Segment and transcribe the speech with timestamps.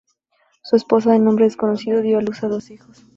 [0.63, 3.05] Su esposa, de nombre desconocido, dio a luz a dos hijos.